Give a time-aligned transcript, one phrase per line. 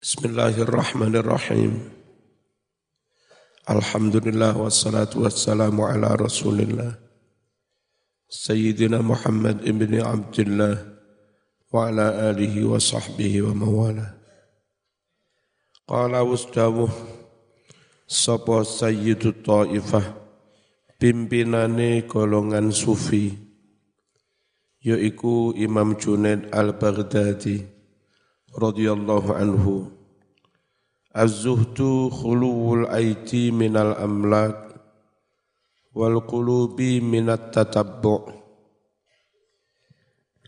[0.00, 1.76] Bismillahirrahmanirrahim.
[3.68, 6.96] Alhamdulillah wassalatu wassalamu ala Rasulillah.
[8.24, 10.80] Sayyidina Muhammad ibn Abdullah
[11.68, 14.16] wa ala alihi wa sahbihi wa mawala.
[15.84, 16.88] Qala wasdawuh
[18.08, 20.16] sapa sayyidu ta'ifah
[20.96, 23.36] pimpinane golongan sufi
[24.80, 27.79] yaiku Imam Junaid al-Baghdadi
[28.54, 29.90] radhiyallahu anhu.
[31.10, 34.78] Az-zuhdu khuluwul aiti minal amlak
[35.90, 38.40] wal qulubi minat tatabbu'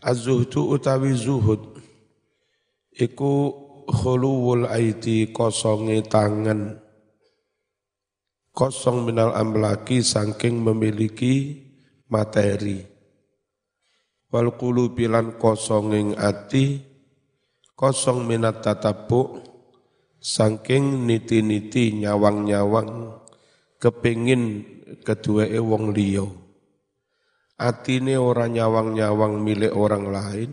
[0.03, 1.79] Az-zuhdu utawi zuhud
[2.91, 3.55] iku
[3.87, 6.83] khuluwul aiti kosonge tangan.
[8.51, 11.57] Kosong minal amlaki saking memiliki
[12.11, 12.83] materi.
[14.27, 16.83] Wal qulubi lan kosonging ati
[17.73, 19.41] kosong minat tatapu
[20.21, 23.19] saking niti-niti nyawang-nyawang
[23.81, 24.63] kepingin
[25.03, 26.31] kedua wong liyo
[27.59, 30.51] atine orang nyawang-nyawang milik orang lain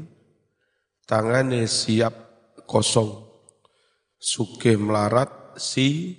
[1.10, 2.14] tangane siap
[2.70, 3.26] kosong.
[4.20, 6.14] Suke melarat si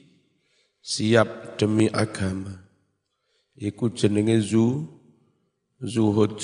[0.84, 2.52] siap demi agama.
[3.56, 4.84] Iku jenenge zu
[5.80, 6.44] zuhud.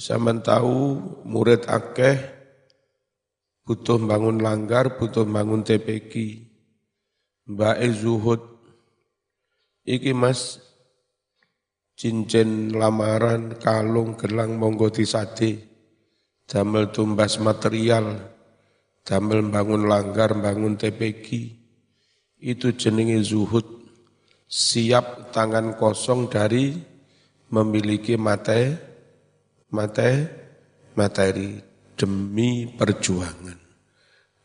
[0.00, 0.96] Zaman tahu
[1.28, 2.35] murid akeh
[3.66, 6.46] butuh bangun langgar, butuh bangun TPQ.
[7.50, 8.42] Mbak e Zuhud,
[9.82, 10.62] iki mas,
[11.98, 15.66] cincin lamaran, kalung, gelang, monggo disade,
[16.46, 18.34] damel tumbas material,
[19.02, 21.26] damel bangun langgar, bangun TPQ.
[22.38, 23.66] Itu jenenge Zuhud,
[24.46, 26.74] siap tangan kosong dari
[27.50, 28.78] memiliki mate,
[29.70, 30.10] mate,
[30.98, 31.65] materi
[31.96, 33.58] demi perjuangan,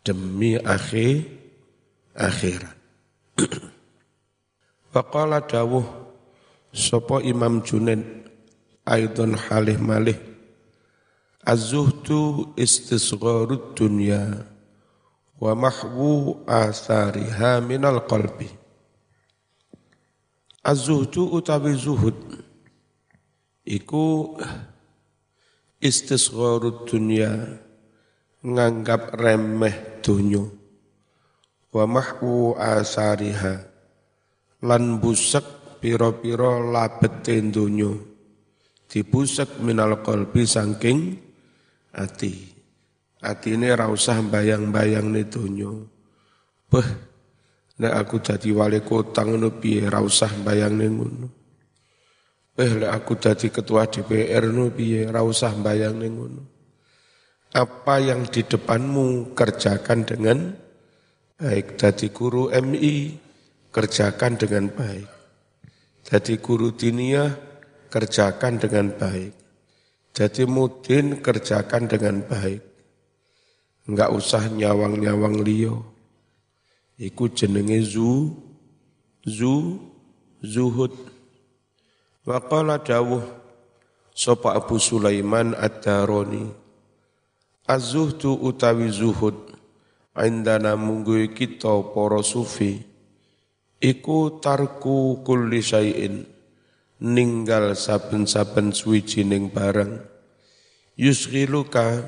[0.02, 1.27] demi akhir
[2.17, 2.77] akhirat.
[4.91, 5.85] Faqala dawuh
[6.72, 8.03] sapa Imam Junaid
[8.88, 10.31] aidon halih malih
[11.41, 14.45] Az-zuhdu istisgharud dunya
[15.41, 18.45] wa mahwu athariha minal qalbi.
[20.62, 22.45] Az-zuhdu utawi zuhud
[23.66, 24.38] iku
[25.81, 27.58] istisgharud dunya
[28.46, 30.53] nganggap remeh dunyo
[31.74, 33.66] wa mahwu asariha
[34.62, 35.44] lan busek
[35.81, 37.97] piro-piro labete dunyo
[38.86, 41.18] dibusek minal qalbi saking
[41.96, 42.52] ati.
[43.22, 45.86] Atine ra usah bayang-bayang ne dunyo
[46.74, 46.90] beh
[47.78, 51.41] nek aku dadi wali kota ngono piye ra usah bayang ngono
[52.59, 56.44] Eh lek aku jadi ketua DPR nu piye ra usah bayang ngono.
[57.51, 60.56] Apa yang di depanmu kerjakan dengan
[61.39, 61.79] baik.
[61.79, 63.16] Jadi guru MI
[63.72, 65.07] kerjakan dengan baik.
[66.03, 67.31] Jadi guru dinia
[67.88, 69.31] kerjakan dengan baik.
[70.12, 72.59] Jadi mudin kerjakan dengan baik.
[73.88, 75.88] Enggak usah nyawang-nyawang liyo.
[77.00, 78.35] Iku jenenge zu,
[79.23, 79.79] zu,
[80.44, 80.94] zuhud.
[82.21, 83.25] Wa qala dawuh
[84.13, 86.53] sapa Abu Sulaiman Ad-Daroni
[87.65, 89.57] Az-zuhdu utawi zuhud
[90.13, 92.77] indana munggu kita para sufi
[93.81, 96.29] iku tarku kulli syai'in
[97.01, 100.05] ninggal saben-saben suwijining barang.
[100.93, 102.05] Yusghiluka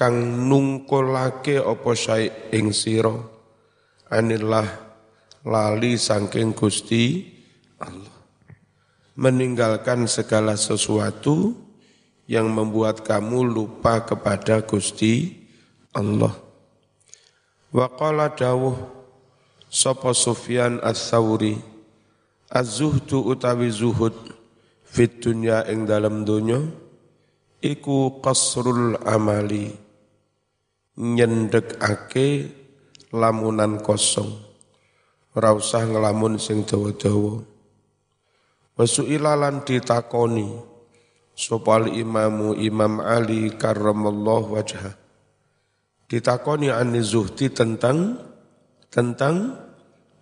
[0.00, 3.12] kang nungkolake apa syai' ing sira
[4.08, 4.64] anillah
[5.44, 7.20] lali saking Gusti
[7.84, 8.15] Allah
[9.16, 11.56] meninggalkan segala sesuatu
[12.28, 15.32] yang membuat kamu lupa kepada Gusti
[15.96, 16.36] Allah.
[17.72, 18.76] Wa qala dawuh
[19.72, 21.56] sapa Sufyan Ats-Tsauri
[22.52, 24.14] az-zuhdu utawi zuhud
[24.86, 26.62] fit dunya ing dalam dunya
[27.58, 29.74] iku qasrul amali
[30.96, 32.48] nyendekake
[33.10, 34.30] lamunan kosong
[35.34, 37.55] ora usah ngelamun sing dawa-dawa
[38.76, 40.52] Wasu'ilalan ditakoni
[41.32, 44.92] sopal imamu Imam Ali karramallahu wajah.
[46.12, 48.20] Ditakoni ani zuhdi tentang
[48.92, 49.56] tentang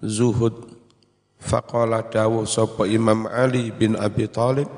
[0.00, 0.70] zuhud.
[1.42, 4.70] Faqala dawu sopa Imam Ali bin Abi Talib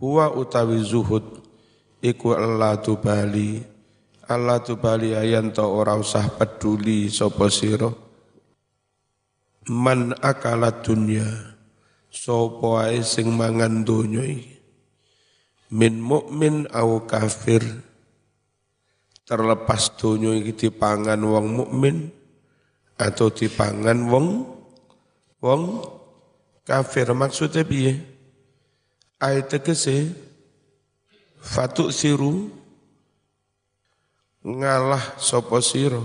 [0.00, 1.22] huwa utawi zuhud
[2.02, 3.62] iku Allah tubali
[4.26, 7.90] Allah tubali ayan ta ora usah peduli sapa sira
[9.70, 11.57] man akala dunya
[12.18, 14.58] sapa ae sing mangan donya iki?
[15.70, 17.62] Min mukmin au kafir.
[19.22, 22.10] Terlepas donya iki dipangan wong mukmin
[22.98, 24.26] atau dipangan wong
[25.38, 25.62] wong
[26.66, 27.06] kafir.
[27.14, 28.02] Maksudnya piye?
[29.22, 30.10] Ayat tegese
[31.38, 32.50] fatuk siru
[34.42, 36.02] ngalah sapa sira?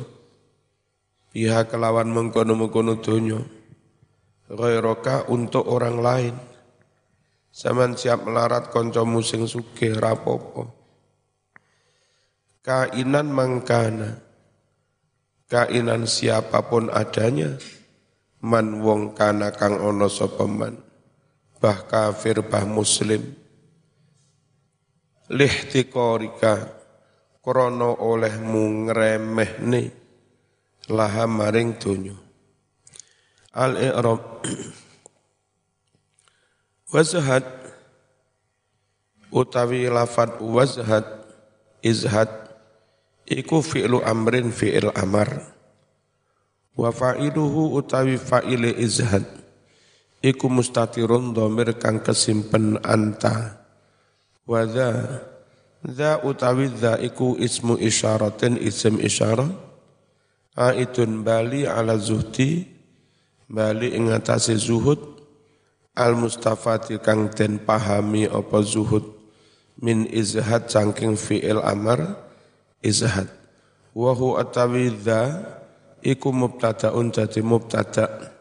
[1.33, 3.42] Pihak kelawan mengkono-mengkono donya
[4.54, 6.36] ghairaka untuk orang lain
[7.54, 10.74] Zaman siap melarat koncomu sing sugih rapopo.
[12.66, 14.18] Kainan mangkana.
[15.46, 17.54] Kainan siapa pun adanya.
[18.42, 20.82] Man wong kana kang ono sopeman.
[21.62, 23.22] Bah kafir bah muslim.
[25.30, 26.82] Lihtikorika.
[27.38, 29.84] Krono olehmu ngremehne.
[30.90, 32.23] Laha maring dunyo.
[33.54, 34.42] Al-i'rab.
[36.90, 37.46] Wazhad
[39.30, 41.06] utawi lafad wazhad
[41.86, 42.50] izhad
[43.30, 45.54] iku fi'lu amrin fi'il amar.
[46.74, 49.26] Wa fa'iluhu utawi fa'ile izhad
[50.26, 53.62] iku mustatirun domir kang kesimpen anta.
[54.50, 59.50] Wa dha utawi dha iku ismu isyaratin isim isyarah.
[60.58, 62.73] Aitun bali ala zuhdi
[63.50, 65.00] bali ingatasi zuhud
[65.94, 69.06] al mustafati kang den pahami apa zuhud
[69.81, 72.18] min izhad saking fi'il amar
[72.84, 73.30] izhad.
[73.94, 75.22] Wa hu atawi dha
[76.01, 78.34] iku mubtadaun dadi mubtada.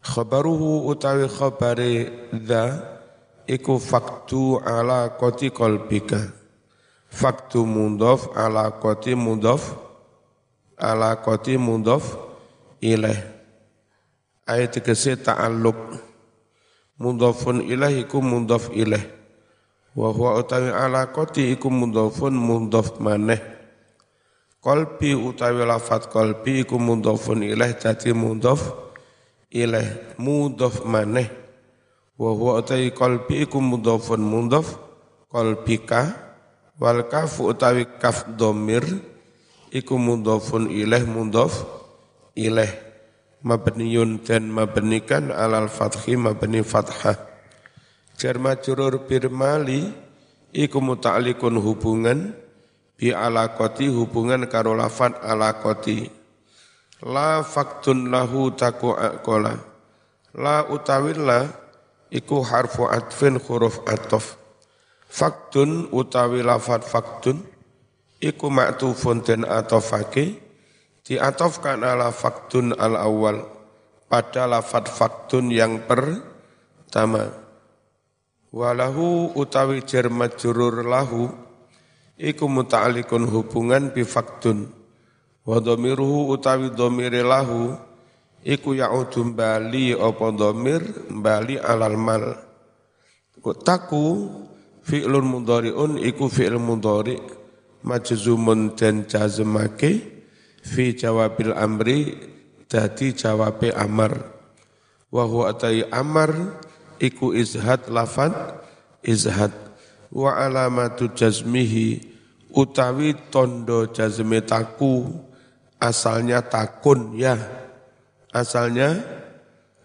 [0.00, 2.80] Khabaruhu utawi khabari dha
[3.50, 6.40] iku faktu ala koti kolbika
[7.10, 9.74] faktu mudhof ala koti mudhof
[10.78, 12.14] ala koti mudhof
[12.78, 13.18] ilaih
[14.48, 15.98] ayat kese ta'alluq.
[17.00, 19.00] Mudhafun ilaih iku mudhaf ilaih.
[19.96, 23.40] Wa huwa utawi alaqati iku mudhafun mudhaf maneh.
[24.60, 28.60] Qalbi utawi lafat qalbi iku mudhafun ilaih dadi mudhaf
[29.48, 30.16] ilaih.
[30.20, 31.32] Mudhaf maneh.
[32.20, 34.76] Wa huwa utawi qalbi iku mudhafun mudhaf
[35.32, 36.12] qalbika.
[36.76, 38.84] Wal kaf utawi kaf domir
[39.72, 41.64] iku mudhafun ilaih mudhaf
[42.36, 42.89] ilaih
[43.40, 47.16] mabniyun dan mabnikan alal fathi mabni fathah.
[48.20, 49.88] Jar majrur bir mali
[50.52, 52.36] iku muta'alliqun hubungan
[53.00, 56.12] bi alaqati hubungan karo lafat alaqati
[57.00, 59.56] la faktun lahu taku aqala
[60.36, 61.48] la utawilla
[62.12, 64.36] iku harfu atfin huruf atof.
[65.10, 67.40] Faktun utawi lafat faktun
[68.20, 70.49] iku maktufun den atofake
[71.10, 73.42] diatofkan ala faktun al awal.
[74.06, 77.30] Pada lafat faktun yang pertama.
[78.50, 81.30] Walahu utawi jar majrur lahu
[82.18, 84.66] iku muta'alliqun hubungan bi faktun
[85.46, 87.78] wa utawi dhamire lahu
[88.42, 92.34] iku ya'udu bali apa dhamir bali alal mal.
[93.38, 94.26] Taku
[94.82, 97.22] fi'lun mudhari'un iku fi'il mudhari'
[97.86, 100.19] majzumun dan jazmake
[100.70, 102.14] fi jawabil amri
[102.70, 104.14] dadi jawabe amar.
[105.10, 106.30] Wa huwa atai amar
[107.02, 108.30] iku izhad lafad
[109.02, 109.50] izhad.
[110.14, 112.06] Wa alamatu jazmihi
[112.54, 115.10] utawi tondo jazme taku
[115.82, 117.34] asalnya takun ya.
[118.30, 118.94] Asalnya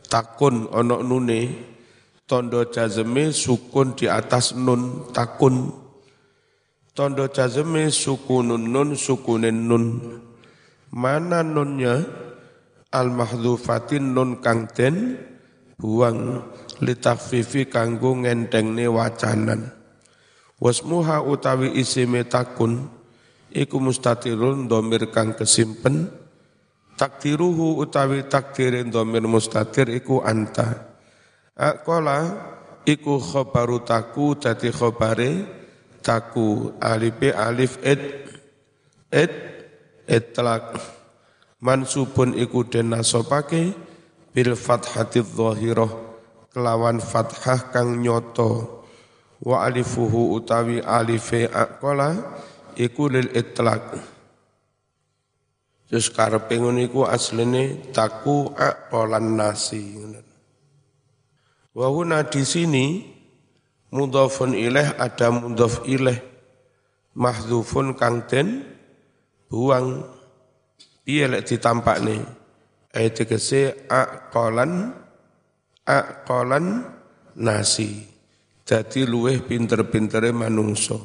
[0.05, 1.41] takun onok nune.
[2.25, 5.69] Tondo jazme sukun di atas nun takun.
[6.95, 9.85] Tondo jazme sukunun nun sukunin nun
[10.95, 12.23] Mana nunnya?
[12.95, 15.19] Al mahdhufatin nun kang den
[15.75, 16.39] buang
[16.79, 19.67] litakfifi kanggo ngentengne wacanan.
[20.55, 22.87] Wasmuha utawi isime takun
[23.51, 26.07] iku mustatirun domir kang kesimpen
[26.95, 30.95] takdiruhu utawi takdirin domir mustatir iku anta.
[31.59, 32.19] Akola
[32.87, 35.43] iku khobaru taku dadi khobare
[35.99, 38.01] taku alife alif ed
[39.11, 39.54] ed
[40.09, 40.77] itlak
[41.61, 43.73] mansubun iku den nasopake
[44.31, 45.91] bil fathati dhahirah
[46.53, 48.83] kelawan fathah kang nyoto
[49.43, 52.15] wa alifuhu utawi alife aqala
[52.77, 54.15] iku lil itlak
[55.85, 59.93] Terus karepe ngono iku asline taku aqalan nasi.
[61.77, 63.05] Wa huna di sini
[63.93, 66.17] mudhafun ilaih ada mudhaf ilaih
[67.13, 68.65] mahdzufun kang den
[69.49, 70.03] buang.
[71.05, 72.17] Piye lek ditampakne
[72.89, 74.89] eh, ae kolan
[75.85, 76.65] aqalan kolan
[77.37, 78.15] nasi.
[78.65, 80.97] Jadi luweh pinter-pintere manungso,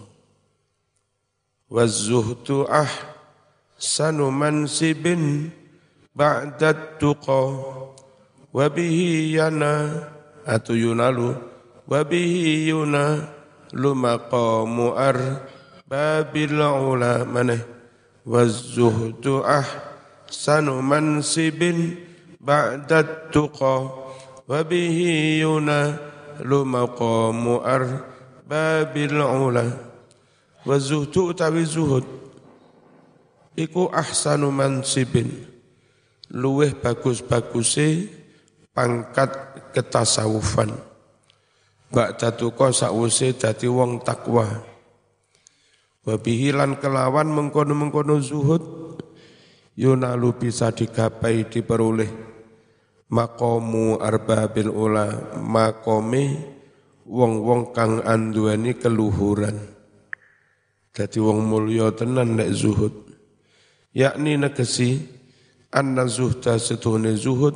[1.69, 2.89] wazuhtu ah
[3.77, 5.53] sanu mansibin
[6.17, 7.43] badat tuqo,
[8.49, 9.93] wa bihi yana
[10.49, 11.37] atu yunalu
[11.85, 13.29] wa bihi yuna
[13.77, 15.45] lumaqamu ar
[15.85, 17.80] babil ula maneh.
[18.30, 21.62] والزهد أحسن منسب
[22.42, 23.78] بعد التقى
[24.50, 24.98] وبه
[25.46, 29.68] ينال مقام أرباب العلا
[30.66, 32.02] Wa zuhdu utawi zuhud
[33.54, 35.30] iku ahsanu mansibin
[36.34, 38.10] luweh bagus-baguse
[38.74, 39.30] pangkat
[39.78, 40.74] ketasawufan.
[41.94, 44.50] Ba'da tuqa sakwuse dadi wong takwa.
[46.01, 48.65] Wa bihilan kelawan mengkono-mengkono zuhud
[49.77, 52.09] yunalu bisa digapai diperoleh
[53.13, 56.57] makomu arbabil ula makome
[57.05, 59.59] wong-wong kang anduani keluhuran.
[60.95, 62.95] Jadi wong mulya tenan nek zuhud.
[63.91, 65.03] Yakni negesi
[65.75, 67.55] anna zuhda setuhne zuhud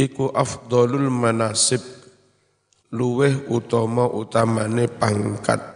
[0.00, 1.80] iku afdalul manasib
[2.90, 5.73] luweh utama utamane pangkat.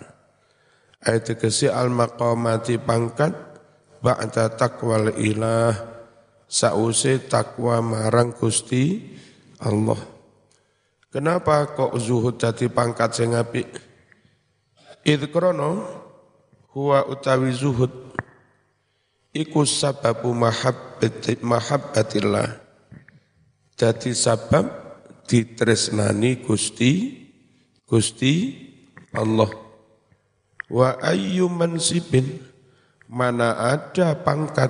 [0.99, 3.31] Ayat tegesi al maqamati pangkat
[4.02, 5.75] ba'da taqwal ilah
[6.49, 9.14] sause takwa marang Gusti
[9.62, 10.00] Allah.
[11.09, 13.69] Kenapa kok zuhud jadi pangkat sing apik?
[15.07, 15.31] Idh
[16.75, 17.90] huwa utawi zuhud
[19.33, 22.49] iku sababu mahabbati mahabbatillah
[23.78, 24.67] dadi sabab
[25.25, 26.93] ditresnani Gusti
[27.88, 28.35] Gusti
[29.17, 29.67] Allah
[30.68, 32.44] wa ayyu mansibin
[33.08, 34.68] mana ada pangkat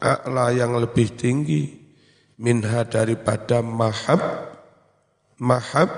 [0.00, 1.76] a'la yang lebih tinggi
[2.40, 4.20] minha daripada mahab
[5.36, 5.90] mahab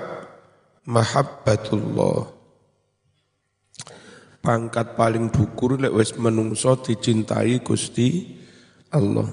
[0.83, 2.27] mahabbatullah
[4.43, 8.35] pangkat paling dhukur lek wis menungso dicintai Gusti
[8.91, 9.29] Allah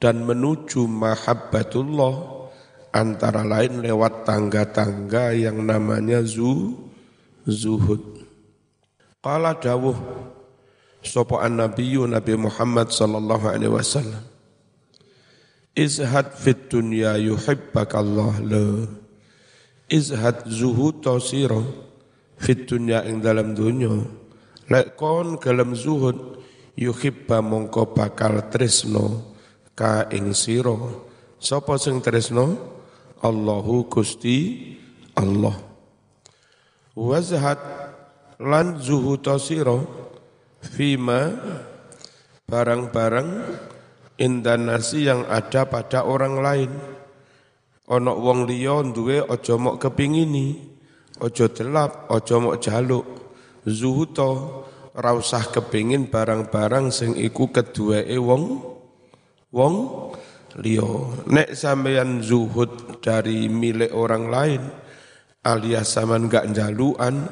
[0.00, 2.40] dan menuju mahabbatullah
[2.90, 6.74] antara lain lewat tangga-tangga yang namanya zu
[7.46, 8.19] zuhud.
[9.20, 9.96] Qala dawuh
[11.04, 14.24] sapa an-nabiyyu Nabi Muhammad sallallahu alaihi wasallam
[15.76, 18.88] Izhad fit dunya yuhibbakallah la
[19.92, 21.60] Izhad zuhud tasira
[22.40, 23.92] fit dunya ing dalam dunya
[24.70, 26.40] Lek kon gelem zuhud
[26.78, 29.34] yuhibba mongko bakal tresno
[29.74, 30.78] ka ing sira.
[31.42, 32.54] Sapa sing tresno?
[33.20, 34.70] Allahu Gusti
[35.18, 35.58] Allah.
[36.94, 37.58] Wazhat
[38.40, 39.76] lan zuhuta sira
[40.64, 41.28] fima
[42.48, 43.28] barang-barang
[44.16, 46.72] indanasi yang ada pada orang lain.
[47.90, 50.54] Ono wong liya duwe aja mok kepingini,
[51.18, 53.06] aja delap, aja mok jaluk
[53.66, 54.62] zuhuto
[54.96, 58.62] rausah kepingin barang-barang sing iku keduae wong
[59.52, 59.74] wong
[60.58, 60.86] liya
[61.30, 64.62] nek sampeyan zuhud dari milik orang lain
[65.46, 67.26] alias saman gak jaluan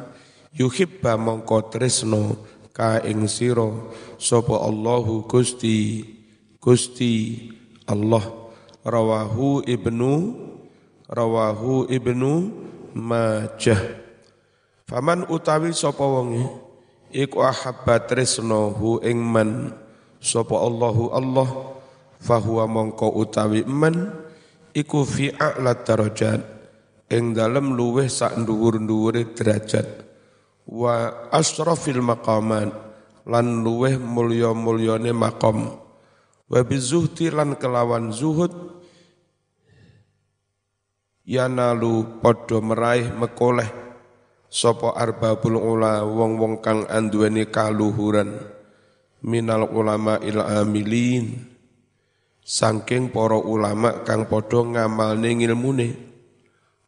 [0.58, 2.34] yuhibba mongko tresno
[2.74, 3.70] ka ing sira.
[4.18, 6.02] Sapa Allahu Gusti?
[6.58, 7.46] Gusti
[7.86, 8.50] Allah.
[8.82, 10.34] Rawahu ibnu
[11.06, 12.50] rawahu ibnu
[12.98, 13.78] majah.
[14.90, 16.42] Faman utawi sapa wonge?
[17.14, 19.72] Iku ahabba tresno hu ing man
[20.18, 21.48] sapa Allahu Allah
[22.18, 24.12] fahuwa mongko utawi man
[24.74, 26.42] iku fi a'la darajat.
[27.08, 30.07] Ing dalem luweh sak dhuwur-dhuwure derajat
[30.68, 32.68] wa asrafil maqamat
[33.24, 35.80] lan luweh mulya-mulyane maqam.
[36.48, 38.52] Wa bizuhti lan kelawan zuhud
[41.28, 43.68] yanalu padha meraih mekoleh
[44.48, 48.36] sapa arbabul ula wong-wong kang anduweni kaluhuran.
[49.18, 51.42] Minal ulama il amilin
[52.46, 55.88] saking para ulama kang padha ngamalne ngilmune.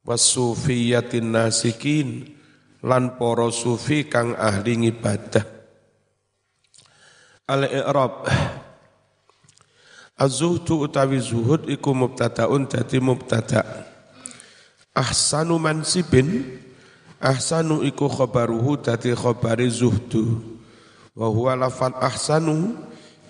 [0.00, 2.39] Wasufiyatin nasikin
[2.84, 5.44] lan para sufi kang ahli ibadah
[7.50, 8.24] al i'rab
[10.20, 13.64] Az-zuhdu utawi zuhud iku mubtadaun dadi mubtada.
[14.92, 16.60] Ahsanu mansibin.
[17.16, 20.44] Ahsanu iku khabaruhu dadi khabari zuhdu.
[21.16, 22.76] Wa huwa lafal ahsanu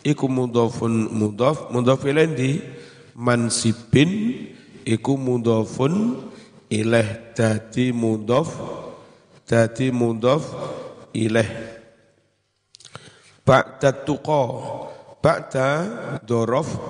[0.02, 1.70] iku mudhafun mudhaf.
[1.70, 2.58] Mudhaf ilaih
[3.14, 4.50] mansibin
[4.82, 6.26] iku mudhafun
[6.74, 8.50] ilaih dadi mudhaf
[9.50, 10.46] dadi mudof
[11.10, 11.50] ilaih
[13.42, 14.42] ba'da tuqa.
[15.20, 15.68] Ba'da
[16.24, 16.80] dorof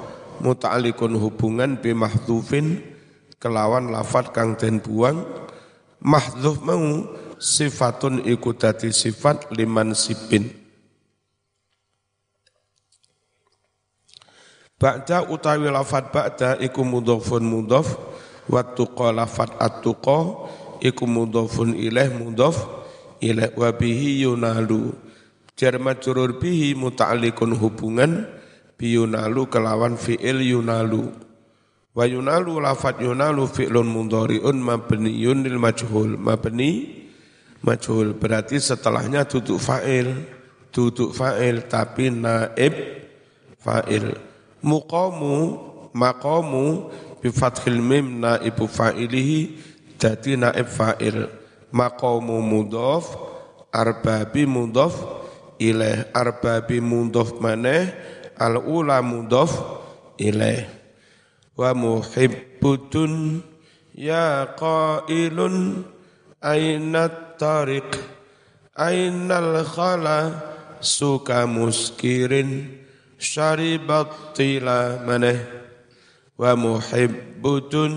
[0.44, 2.78] muta'alikun hubungan bi mahdhufin
[3.40, 5.24] kelawan lafat kang den buang.
[6.04, 7.08] Mahdhuf mau
[7.40, 10.60] sifatun iku dadi sifat liman sipin
[14.80, 18.00] Ba'da utawi lafat ba'da iku mudhafun mudhaf.
[18.48, 19.84] Wa tuqa lafat at
[20.80, 22.56] iku mudhafun ilaih mudhaf
[23.20, 23.52] ilaih.
[23.54, 24.96] Wa bihi yunalu.
[25.54, 28.24] Jar majrur bihi muta'alliqun hubungan
[28.80, 31.12] bi yunalu kelawan fi'il yunalu.
[31.92, 36.16] Wa yunalu lafat yunalu fi'lun mudhari'un mabniyun lil majhul.
[36.16, 37.04] Mabni
[37.60, 38.16] majhul.
[38.16, 40.08] Berarti setelahnya duduk fa'il.
[40.72, 42.72] Duduk fa'il tapi naib
[43.60, 44.16] fa'il.
[44.64, 45.36] Muqamu
[45.92, 46.88] maqamu
[47.20, 49.69] bi fathil mim naibu fa'ilihi
[50.00, 51.28] dadi naib fa'il
[51.70, 53.04] maqamu mudhaf
[53.70, 54.96] arbabi mudhaf
[55.60, 57.92] ilaih arbabi mudhaf maneh
[58.40, 59.52] al ula mudhaf
[60.16, 60.64] ilaih
[61.54, 63.44] wa muhibbutun
[63.92, 65.84] ya qailun
[66.40, 67.92] aina tariq
[68.72, 70.20] ainal khala
[70.80, 72.80] suka muskirin
[73.20, 75.36] syaribat tila maneh
[76.40, 77.92] wa muhibbutun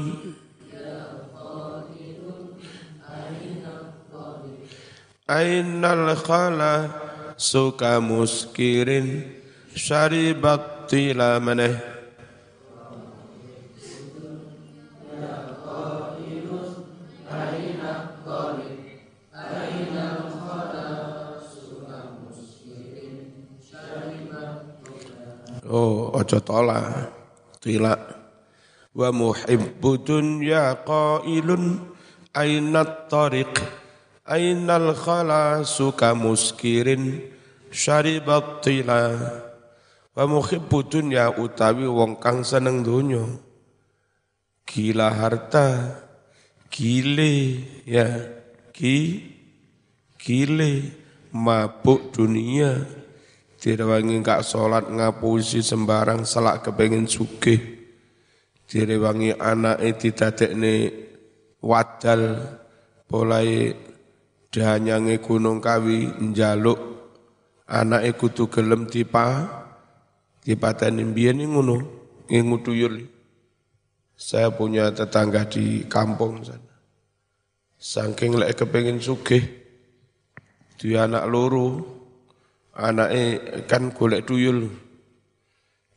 [5.33, 6.93] Ainal khala
[7.41, 9.33] suka muskirin
[9.73, 11.73] syaribat tila maneh
[25.73, 27.09] Oh, ojo tola.
[27.57, 27.97] Tila.
[28.93, 31.81] Wa muhibbudun ya qailun
[32.29, 33.82] ainat tariq
[34.23, 37.23] ainal khala suka muskirin
[37.71, 39.19] syaribat tila.
[40.13, 43.25] Wa muhibbudun ya utawi wong kang seneng donya.
[44.63, 45.99] Gila harta,
[46.71, 48.07] gile ya,
[48.71, 48.97] ki
[50.17, 50.71] gile
[51.35, 52.79] mabuk dunia
[53.59, 57.59] direwangi gak sholat ngapusi sembarang selak kepengen sugih
[58.67, 60.75] direwangi anake didadekne
[61.63, 62.39] wadal
[63.07, 63.71] mulai
[64.53, 66.93] danyange gunung kawi njaluk.
[67.65, 69.49] Anake kudu gelem dipa
[70.45, 71.77] dipateni mbiyen ngono?
[72.29, 72.95] Ngingu tuyul
[74.13, 76.71] saya punya tetangga di kampung sana.
[77.81, 79.41] Saking lek kepengen sugih
[80.77, 81.67] dia anak loro.
[82.73, 84.65] Anaknya kan golek tuyul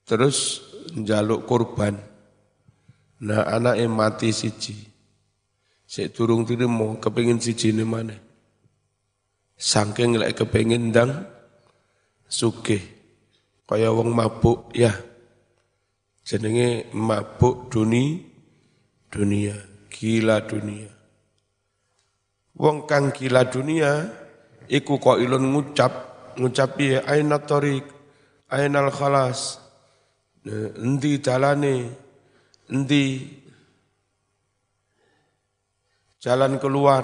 [0.05, 0.61] terus
[0.93, 1.97] njaluk korban
[3.17, 4.77] nah anaknya mati siji.
[5.87, 8.26] Sik durung mau kepengin siji ini mana
[9.57, 11.25] saking lek kepengin ndang
[12.29, 12.85] sugih.
[13.67, 14.95] Kaya wong mabuk ya.
[16.23, 18.23] Jenenge mabuk duni
[19.11, 19.57] dunia.
[19.91, 20.93] Gila dunia.
[22.57, 24.07] Wong kang gila dunia
[24.69, 25.93] iku kok ilun ngucap
[26.37, 27.01] ngucap piye?
[27.03, 27.85] Aina tariq
[28.53, 29.59] ainal khalas.
[30.79, 31.91] Endi dalane
[32.71, 33.07] endi?
[36.23, 37.03] Jalan keluar.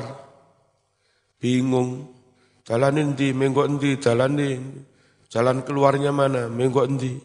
[1.42, 2.21] Bingung
[2.66, 3.30] jalan endi?
[3.34, 4.38] Menggo endi jalan
[5.30, 6.46] jalan keluarnya mana?
[6.50, 7.18] Menggo endi?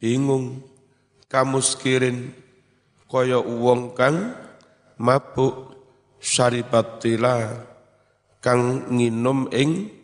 [0.00, 0.64] Bingung.
[1.30, 2.34] Kamu sekirin
[3.06, 4.34] kaya uwong kang
[4.98, 5.78] mabuk
[6.18, 7.66] syaribatila
[8.42, 9.94] kang nginum ing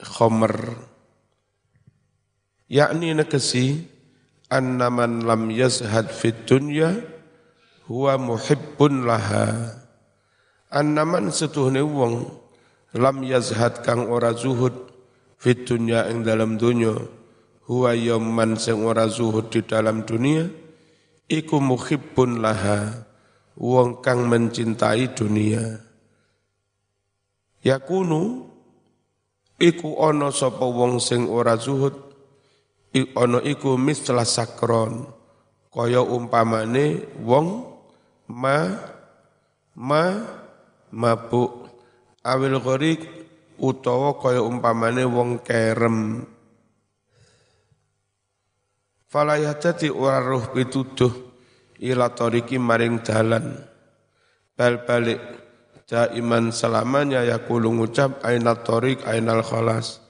[0.00, 0.72] khomer
[2.68, 3.84] yakni negesi
[4.48, 6.96] anna man lam yazhad fid dunya
[7.88, 9.80] huwa muhibbun laha.
[10.74, 12.43] Anna setuhne wong
[12.94, 14.74] lam yazhad kang ora zuhud
[15.36, 16.94] fid dunya ing dalam dunya.
[17.64, 20.44] Huwa yawman sing ora zuhud di dalam dunia
[21.32, 23.08] iku muhibbun laha
[23.56, 25.80] wong kang mencintai dunia.
[27.64, 28.44] Yakunu
[29.56, 31.96] iku ana sapa wong sing ora zuhud?
[32.94, 35.08] Ana iku misla sakron
[35.74, 37.66] kaya umpamane wong
[38.30, 38.70] ma
[39.74, 40.04] ma
[40.94, 41.63] mabuk
[42.24, 43.04] awil gharik
[43.60, 46.24] utawa kaya umpamane wong kerem.
[49.06, 51.12] Fala yahtati ora roh pituduh
[51.78, 53.54] ila tariki maring dalan.
[54.56, 55.20] Bal balik
[55.94, 60.02] iman selamanya ya kulu ngucap ainat torik ainal kholas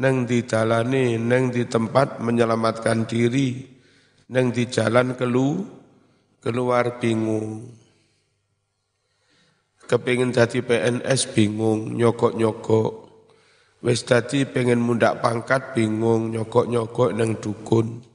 [0.00, 3.78] neng di jalani neng di tempat menyelamatkan diri.
[4.30, 5.66] Neng di jalan kelu
[6.38, 7.79] keluar bingung
[9.90, 13.10] kepingin jadi PNS bingung nyokok-nyokok
[13.82, 18.06] wis dadi pengen mundak pangkat bingung nyokok-nyokok neng dukun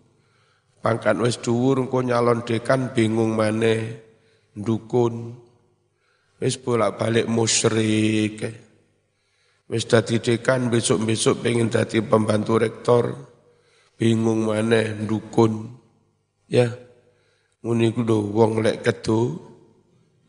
[0.79, 3.99] pangkat wis dhuwur engko nyalon dekan bingung maneh
[4.55, 5.45] dukun
[6.35, 8.43] Wis bolak-balik musyrik.
[9.65, 13.05] Wis dadi dekan besok-besok pengen dadi pembantu rektor.
[13.95, 15.71] Bingung mana dukun.
[16.51, 16.75] Ya.
[17.63, 19.41] Muni ku wong lek kedu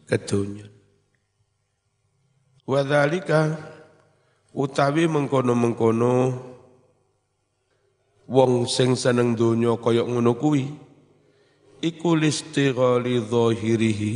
[0.09, 0.76] kedunya.
[2.67, 3.55] Wadhalika
[4.51, 6.35] utawi mengkono-mengkono
[8.27, 10.67] wong sing seneng donya kaya ngono kuwi
[11.79, 14.15] iku listighali dhahirihi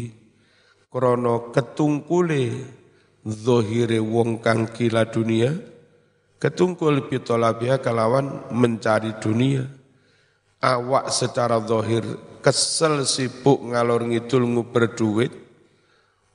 [0.91, 2.67] krana ketungkule
[3.23, 5.55] zahire wong kang kila dunia
[6.41, 9.69] ketungkul pitolabia kalawan mencari dunia.
[10.61, 12.05] Awak secara zahir
[12.45, 15.33] kesel sibuk ngalor ngidul nguber duit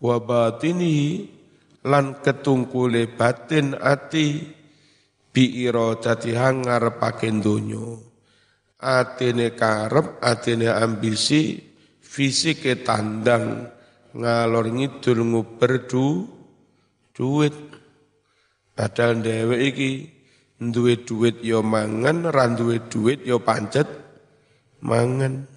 [0.01, 1.34] wa batinihi
[1.85, 4.41] lan ketungkule batin ati
[5.29, 7.85] bi iradati hangar paken donya.
[8.81, 11.57] Atine karep atine ambisi
[12.01, 13.69] fisike tandang
[14.17, 16.25] ngalor ngidul nguber du,
[17.13, 17.55] duit.
[18.75, 19.91] Padahal dhewek iki
[20.59, 23.87] duwe duit yo ya mangan ra duwe duit yo ya pancet
[24.83, 25.47] mangan.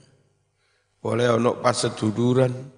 [0.99, 2.78] Boleh ono pas seduluran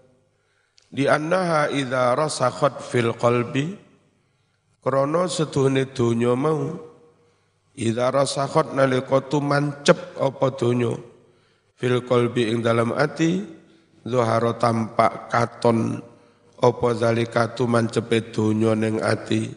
[0.90, 3.78] di annaha idza rasakhat fil qalbi
[4.82, 6.74] krana setuhne donya mau
[7.78, 10.92] idza rasakhat nalika mancep apa donya
[11.78, 13.40] fil qalbi ing dalam ati
[14.04, 16.02] zuhara tampak katon
[16.60, 19.48] apa zalika mancepe donya ning ati.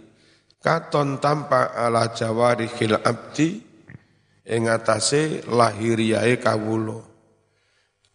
[0.64, 3.60] Katon tampak ala jawarihil abdi
[4.48, 7.04] ing atase lahiriae kawula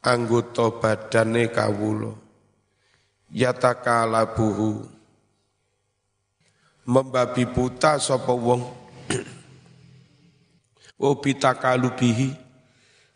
[0.01, 2.28] anggota badane kawula
[3.33, 4.89] yatakalabuhu
[6.89, 8.65] membabi buta sapa wong.
[10.99, 12.35] Oh bitakalubihi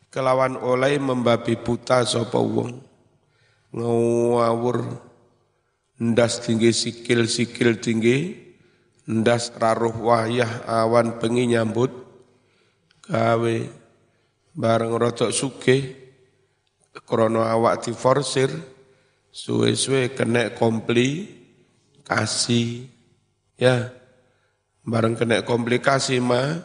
[0.07, 2.79] kelawan oleh membabi buta sapa wong.
[3.75, 5.11] Ngawur.
[6.03, 8.38] Ndas tinggi sikil-sikil tinggi
[9.07, 11.90] ndas raruh wayah awan pengi nyambut.
[13.11, 13.57] Gawe.
[14.55, 15.77] Bareng rotok suke
[17.03, 18.53] krono awak diforsir
[19.32, 22.84] suwe-suwe kena komplikasi
[23.56, 23.88] ya.
[24.84, 26.60] Bareng kena komplikasi mah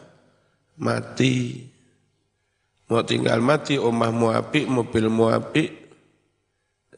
[0.76, 1.64] mati.
[2.88, 5.70] Mau tinggal mati omahmu apik mobilmu apik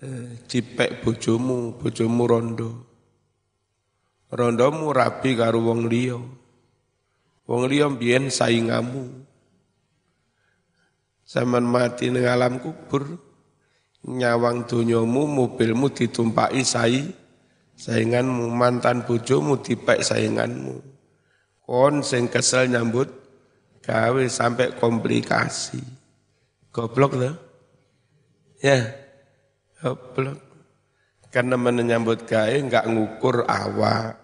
[0.02, 2.70] eh, cipek bojomu bojomu rondo.
[4.30, 6.14] Rondomu rapi karo wong liya.
[7.50, 9.26] Wong liya biyen saingamu.
[11.26, 13.29] Zaman mati ning alam kubur
[14.06, 17.04] nyawang dunyomu mobilmu ditumpai sai
[17.80, 20.80] sainganmu mantan bojomu dipek sainganmu.
[21.64, 23.08] Kon sing kesel nyambut
[23.80, 25.80] gawe sampai komplikasi.
[26.70, 27.34] Goblok loh
[28.60, 28.84] ya
[29.80, 30.38] goblok.
[31.30, 34.18] Karena menyambut gawe nggak ngukur awak.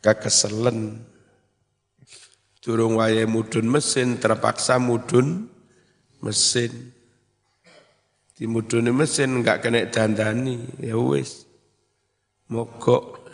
[0.00, 1.02] Kekeselen
[2.64, 5.50] durung wayahe mudun mesin terpaksa mudun
[6.24, 6.95] mesin
[8.36, 11.48] di mudune mesin enggak kena dandani, ya wis.
[12.52, 13.24] Mogok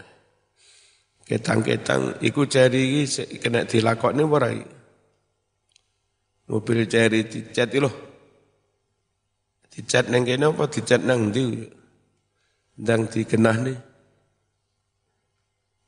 [1.27, 3.05] ketang-ketang iku cari
[3.43, 4.55] kena dilakokne ora
[6.47, 7.91] Mobil cari dicat lho.
[9.73, 11.65] Dicat nang kene apa dicat nang ndi?
[12.77, 13.79] Ndang dikenah nih.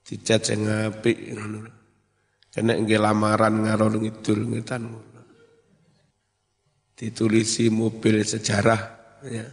[0.05, 1.69] Dicat sing apik ngono.
[2.49, 4.89] Kena nggih lamaran ngaron ngidul ngetan.
[6.97, 9.49] Ditulisi mobil sejarah Ya.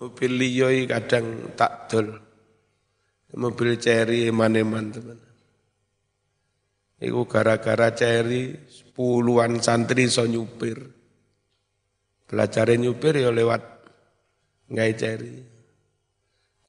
[0.00, 2.08] Mobil liyoi kadang tak dol.
[3.36, 5.18] Mobil ceri eman-eman teman.
[6.98, 8.58] Iku gara-gara ceri
[8.90, 10.82] puluhan santri so nyupir.
[12.26, 13.62] Belajar nyupir ya lewat
[14.74, 15.34] ngai ceri.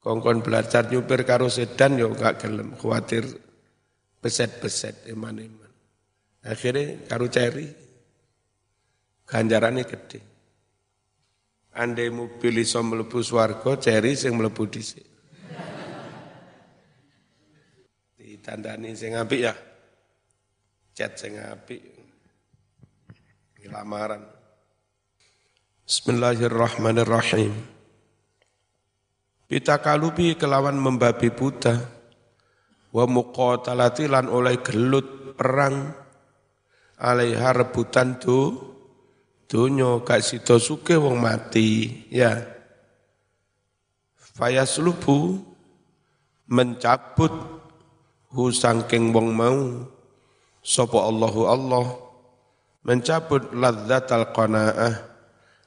[0.01, 3.21] Kongkon belajar nyupir karo sedan ya gak gelem, khawatir
[4.17, 5.69] beset-beset eman-eman.
[6.41, 7.69] Akhirnya karo ceri
[9.29, 10.30] ganjarannya gede.
[11.71, 15.07] Andai mobil iso mlebu swarga, ceri sing mlebu dhisik.
[18.19, 19.55] Ditandani sing apik ya.
[20.91, 21.79] Cat sing apik.
[23.71, 24.19] Lamaran.
[25.87, 27.55] Bismillahirrahmanirrahim.
[29.79, 31.79] kalubi kelawan membabi buta.
[32.91, 35.95] Wa muqatalati lan oleh gelut perang
[36.99, 38.59] alaiha rebutan tu
[39.51, 42.39] Dunyo gak sida suke wong mati, ya.
[44.15, 45.43] Fayaslubu
[46.47, 47.35] mencabut
[48.31, 49.91] hu sangking wong mau.
[50.63, 51.99] Sapa Allahu Allah
[52.87, 55.11] mencabut ladzatal qanaah.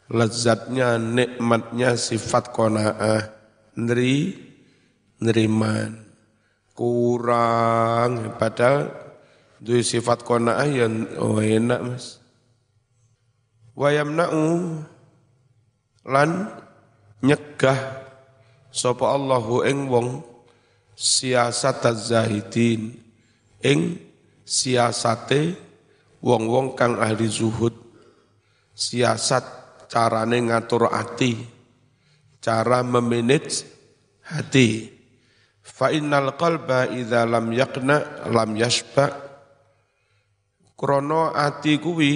[0.08, 3.36] Lezatnya nikmatnya sifat qanaah.
[3.76, 4.32] Neri
[5.20, 6.08] neriman.
[6.72, 8.32] Kurang.
[8.40, 8.96] Padahal
[9.60, 12.23] duwe sifat qanaah yang oh enak Mas
[13.74, 14.80] wa yamna'u
[16.06, 16.30] lan
[17.22, 17.78] nyegah
[18.70, 20.22] sapa Allahu ing wong
[20.94, 22.94] siasat zahidin
[23.62, 23.98] ing
[24.46, 25.56] siasate
[26.24, 27.76] wong-wong kang ahli zuhud.
[28.74, 29.44] Siasat
[29.92, 31.36] carane ngatur ati
[32.44, 33.64] cara memanage
[34.28, 34.92] hati.
[35.64, 39.24] Fa innal qalba idza lam yaqna lam yashba.
[40.74, 42.12] Krono ati kuwi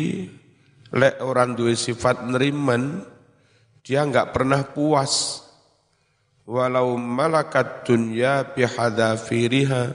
[0.94, 3.04] lek orang duwe sifat neriman
[3.84, 5.44] dia enggak pernah puas.
[6.48, 9.92] Walau malakat dunya bihadzafiriha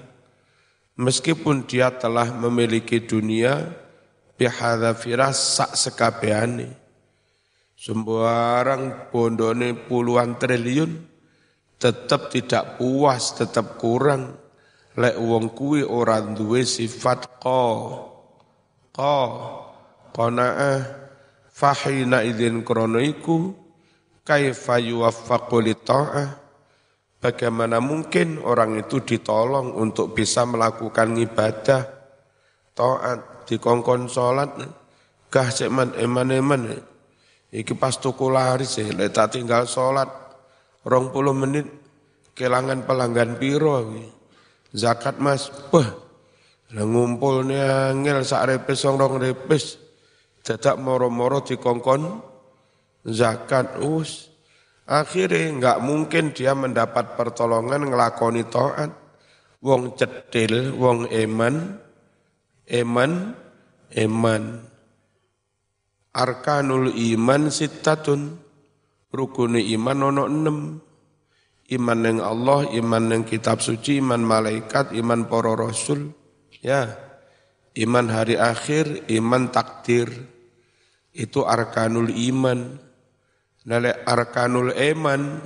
[1.02, 3.74] meskipun dia telah memiliki dunia
[4.38, 6.78] bihadzafirah sak sekabehane
[7.74, 10.94] sembarang bondone puluhan triliun
[11.82, 14.40] tetap tidak puas tetap kurang.
[14.94, 17.66] Lek wong kuwi ora duwe sifat qa
[18.94, 19.18] qa
[20.14, 20.80] qanaah
[21.50, 23.52] fahina idzin krono iku
[24.24, 25.76] kaifa yuwaffaqu li
[27.24, 31.88] Bagaimana mungkin orang itu ditolong untuk bisa melakukan ibadah,
[32.76, 34.52] taat, dikongkon sholat,
[35.32, 36.62] gah ceman eman eman,
[37.48, 39.64] iki pas tuku laris leta tinggal
[40.84, 41.64] rong puluh menit,
[42.36, 43.88] kelangan pelanggan piro,
[44.76, 45.96] zakat mas, wah,
[46.76, 49.80] ngumpulnya ngel sak repes rong repes,
[50.44, 52.20] dadak moro-moro dikongkon
[53.08, 54.30] zakat us.
[54.84, 58.92] Akhirnya nggak mungkin dia mendapat pertolongan ngelakoni taat
[59.64, 61.80] wong cedil wong eman
[62.68, 63.32] eman
[63.96, 64.44] eman.
[66.14, 68.38] Arkanul iman sitatun
[69.10, 70.58] rukuni iman ono enam
[71.72, 76.12] iman yang Allah iman yang kitab suci iman malaikat iman para rasul.
[76.60, 77.00] Ya.
[77.74, 80.33] Iman hari akhir iman takdir
[81.14, 82.82] itu arkanul iman.
[83.64, 85.40] Nale arkanul iman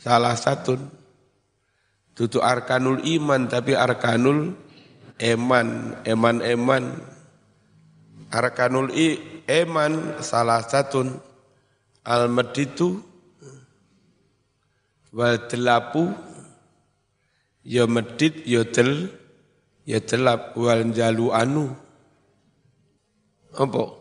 [0.00, 0.80] salah satu.
[2.20, 4.52] Itu arkanul iman tapi arkanul
[5.20, 6.84] eman, eman-eman.
[8.28, 9.16] Arkanul i,
[9.48, 11.04] eman salah satu.
[12.04, 13.00] Al-meditu
[15.12, 16.12] wal delapu
[17.66, 19.10] ya medit ya del
[19.84, 21.72] ya delap wal jalu anu.
[23.56, 23.99] Apa?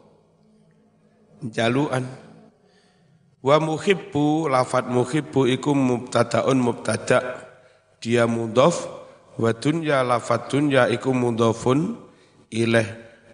[1.47, 2.03] Jaluan.
[3.39, 7.47] Wa muhibbu lafat muhibbu iku mubtadaun mubtada.
[8.03, 8.83] Dia mudhaf
[9.39, 11.95] wa dunya lafat dunya iku mudhafun
[12.51, 12.87] ilaih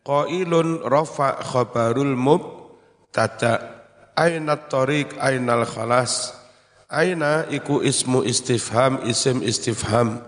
[0.06, 3.82] qailun rafa khabarul mubtada.
[4.16, 6.32] Aina tariq ainal khalas
[6.88, 10.22] aina iku ismu istifham isim istifham.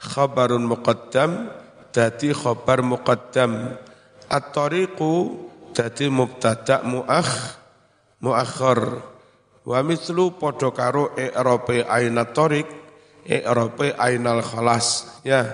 [0.00, 1.52] Khabarun muqaddam
[1.92, 3.76] dadi khabar muqaddam.
[4.30, 5.49] At-tariqu
[5.80, 7.56] jadi mubtada muakh
[8.20, 9.00] muakhir
[9.64, 12.68] wa mislu padha karo i'rabe aina tariq
[13.24, 15.08] i'rabe ainal khalas.
[15.24, 15.48] Ya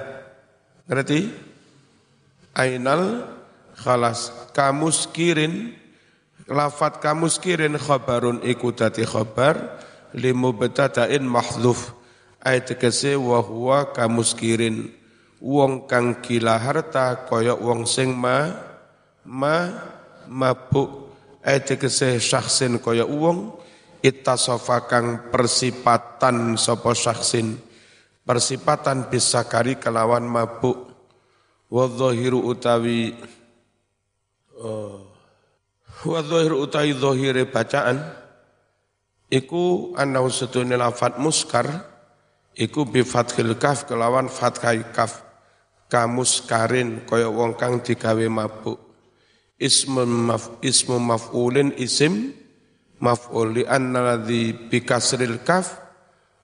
[0.90, 1.30] ngerti?
[2.58, 3.22] Ainal
[3.78, 4.34] khalas.
[4.50, 5.78] Kamuskirin
[6.50, 9.78] lafat kamuskirin khabarun iku dadi khabar
[10.10, 11.94] limubtada'in mahdzuf
[12.42, 14.90] ayat tegese wa huwa kamuskirin.
[15.38, 18.56] Wong kang gila harta kaya wong sing ma
[19.22, 19.68] ma
[20.28, 21.10] mabuk
[21.46, 23.54] etikese syaksin kaya uwong
[24.02, 27.58] ittasofa kang persipatan sapa syaksin
[28.26, 30.90] persipatan bisa kari kelawan mabuk.
[31.66, 33.10] Wa utawi
[34.62, 34.98] uh,
[36.06, 36.20] wa
[36.62, 37.98] utawi dhahire bacaan
[39.26, 41.66] iku anau setune lafat muskar
[42.54, 45.26] iku bi fathil kaf kelawan fathai kaf
[45.90, 48.85] kamuskarin kaya wong kang digawe mabuk
[49.56, 52.32] ismu maf ismu maf'ulin isim
[53.00, 55.80] maf'ul li anna ladzi bi kasril kaf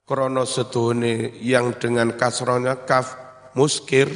[0.05, 3.15] krana setune yang dengan kasrohnya kaf
[3.53, 4.09] muskir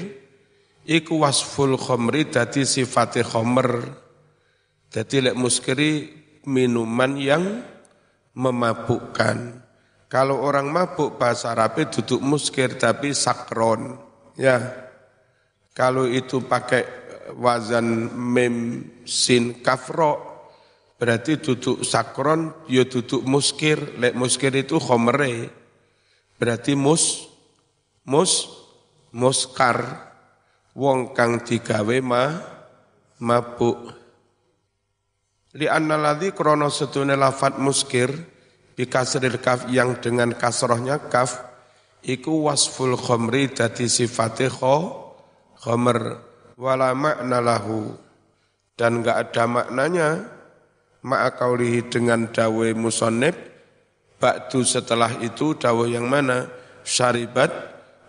[0.86, 3.86] iku wasful khamri dadi sifate khamr
[4.90, 5.92] dadi lek muskiri
[6.48, 7.44] minuman yang
[8.38, 9.66] memabukkan.
[10.08, 14.00] Kalau orang mabuk bahasa Arab duduk muskir tapi sakron
[14.40, 14.88] ya.
[15.76, 20.38] Kalau itu pakai wazan mem sin kafro
[20.98, 24.00] berarti duduk sakron ya duduk muskir.
[24.00, 25.52] Lek muskir itu khomere
[26.40, 27.28] berarti mus
[28.08, 28.48] mus
[29.12, 30.08] muskar.
[30.78, 32.38] Wong kang digawe ma
[33.18, 33.98] mabuk.
[35.58, 38.14] Li anna ladzi krana setune lafat muskir
[38.78, 41.42] bi kasril kaf yang dengan kasrohnya kaf
[42.06, 44.78] iku wasful khamri dadi sifate kho
[45.66, 46.27] khamr
[46.58, 47.94] wala makna lahu.
[48.78, 50.10] Dan enggak ada maknanya.
[51.06, 53.38] Ma'akaulihi dengan dawe musonib
[54.18, 56.50] ba'du setelah itu dawe yang mana?
[56.82, 57.54] Syaribat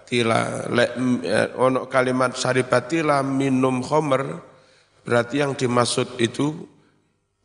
[0.08, 0.66] tila.
[0.72, 0.84] Le,
[1.22, 1.48] eh,
[1.92, 4.40] kalimat syaribat tila minum khomer.
[5.04, 6.64] Berarti yang dimaksud itu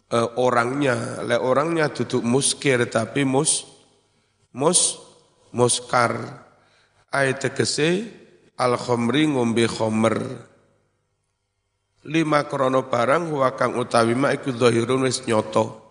[0.09, 1.21] eh, orangnya.
[1.27, 3.67] Le orangnya duduk muskir tapi mus
[4.55, 4.99] mus
[5.51, 6.43] muskar.
[7.13, 8.09] Ayat tegese
[8.57, 10.49] al khomri ngombe khomer
[12.07, 15.83] lima krono barang wa kang utawi ma iku zahirun wis nyoto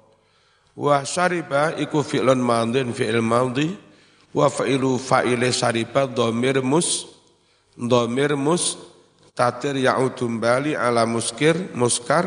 [0.76, 3.92] wa syariba iku fi'lun madhin fi'il madhi.
[4.32, 7.04] Wa fa'ilu fa'ile syariba dhamir mus
[7.76, 8.80] dhamir mus
[9.36, 12.24] tatir ya'udum bali ala muskir muskar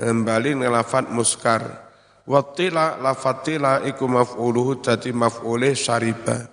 [0.00, 1.84] kembali ngelafat muskar.
[2.24, 6.48] Wa tila lafat tila iku maf'uluhu dadi maf'ulih syariba.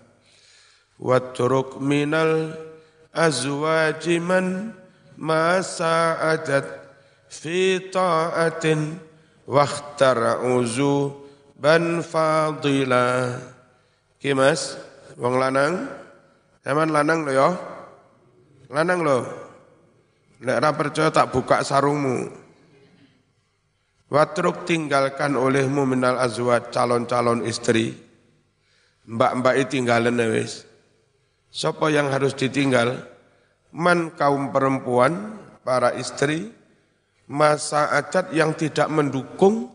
[0.99, 2.51] Wa turuk minal
[3.15, 4.75] azwajiman
[5.19, 6.65] ma sa'adat
[7.31, 8.99] fi ta'atin
[9.47, 11.13] wakhtar uzu
[11.55, 13.37] ban fadila
[14.19, 14.75] ki mas
[15.15, 15.87] wong lanang
[16.61, 17.49] zaman lanang lo ya
[18.71, 19.17] lanang lo
[20.43, 22.45] nek ra percaya tak buka sarungmu
[24.05, 27.97] Watruk tinggalkan olehmu minal azwat calon-calon istri.
[29.09, 30.65] Mbak-mbak itu tinggalan wis.
[31.49, 33.01] Sopo yang harus ditinggal?
[33.75, 35.35] Man kaum perempuan,
[35.67, 36.47] para istri,
[37.27, 39.67] masa acat yang tidak mendukung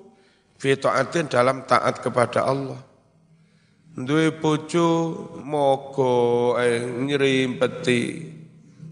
[0.56, 2.80] fitaatin dalam taat kepada Allah.
[3.90, 4.88] Duwe bojo
[5.44, 8.02] mogo eh, nyerimpeti,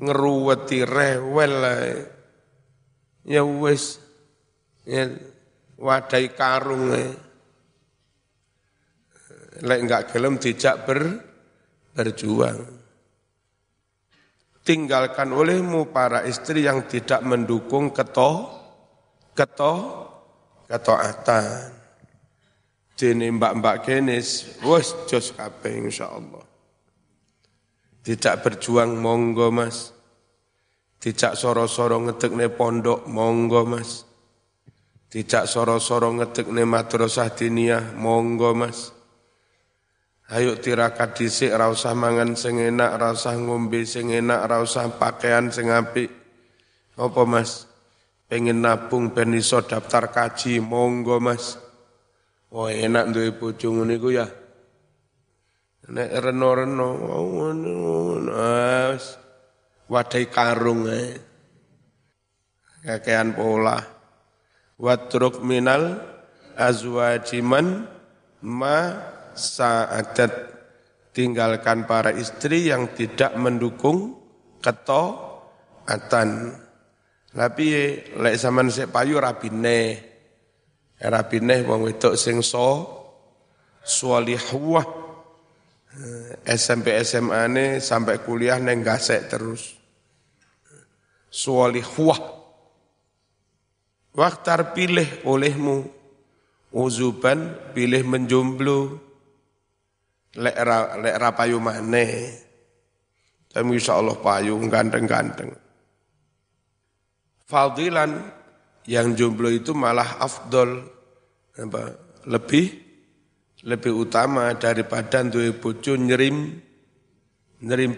[0.04, 1.96] ngeruweti rewel eh.
[3.24, 4.02] Ya wis
[4.84, 5.08] ya
[5.80, 7.14] wadai karung eh.
[9.64, 11.18] Lek enggak gelem dijak ber,
[11.94, 12.87] berjuang
[14.68, 18.52] tinggalkan olehmu para istri yang tidak mendukung keto,
[19.32, 19.74] keto,
[20.68, 21.72] ketaatan.
[22.92, 26.44] Jadi mbak-mbak kenis, wes jos kabeh Allah.
[28.04, 29.96] Tidak berjuang monggo mas.
[31.00, 34.04] Tidak soro-soro ngetekne pondok monggo mas.
[35.08, 38.97] Tidak soro-soro ngetekne madrasah diniyah monggo mas.
[40.28, 45.48] Ayo tirakat dhisik ora usah mangan sing enak, ora usah ngombe sing enak, usah pakaian
[45.48, 46.12] sing apik.
[47.00, 47.64] Apa Mas?
[48.28, 51.56] Pengen nabung ben iso daftar kaji, monggo Mas.
[52.52, 54.28] Oh enak duwe bojo ngene iku ya.
[55.88, 56.88] Nek reno-reno
[58.92, 59.16] wis
[59.88, 61.16] wadai karung ae.
[62.84, 63.80] Kakean pola.
[64.76, 66.04] Watruk minal
[66.52, 67.88] azwajiman
[68.44, 68.76] ma
[69.38, 70.32] sa'adat
[71.14, 74.18] tinggalkan para istri yang tidak mendukung
[74.58, 76.58] ketaatan.
[77.30, 77.66] Tapi
[78.18, 80.02] lek zaman sik payu rabine.
[80.98, 82.98] Rabine wong wedok sing so.
[86.44, 89.72] SMP SMA ne sampai kuliah neng gasek terus.
[91.32, 92.20] Salihah.
[94.12, 95.88] Waktar pilih olehmu.
[96.68, 99.07] Uzuban pilih menjomblo
[100.36, 102.12] lek ra lek ra payu maneh.
[103.48, 105.56] Tapi insya Allah payu ganteng-ganteng.
[107.48, 108.12] Fadilan
[108.84, 110.84] yang jomblo itu malah afdol
[111.56, 111.96] apa,
[112.28, 112.66] lebih
[113.64, 116.60] lebih utama daripada duwe bojo nyerim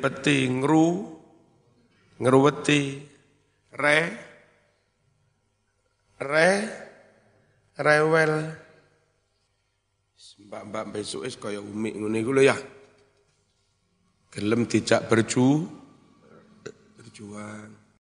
[0.00, 0.88] peti ngru
[2.20, 2.82] ngeruweti
[3.74, 3.98] re
[6.20, 6.50] re
[7.80, 8.32] rewel
[10.50, 12.58] Mbak-mbak besok es kaya umi ngene iku ya.
[14.34, 15.62] Gelem dijak berju
[16.98, 17.79] berjuang.